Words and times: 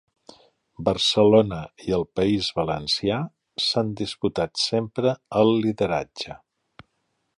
Barcelona 0.87 1.59
i 1.89 1.93
el 1.97 2.05
país 2.19 2.49
Valencià 2.61 3.19
s'han 3.67 3.93
disputat 4.03 4.63
sempre 4.65 5.15
el 5.43 5.57
lideratge. 5.67 6.41